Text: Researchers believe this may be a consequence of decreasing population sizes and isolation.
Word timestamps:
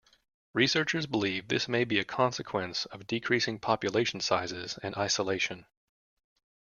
Researchers 0.55 1.05
believe 1.05 1.47
this 1.47 1.67
may 1.67 1.83
be 1.83 1.99
a 1.99 2.03
consequence 2.03 2.87
of 2.87 3.05
decreasing 3.05 3.59
population 3.59 4.19
sizes 4.19 4.79
and 4.81 4.95
isolation. 4.97 5.67